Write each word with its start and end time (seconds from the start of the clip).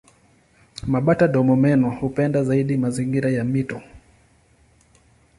Mabata-domomeno 0.87 1.89
hupenda 1.89 2.43
zaidi 2.43 2.77
mazingira 2.77 3.29
ya 3.29 3.43
mito. 3.43 3.81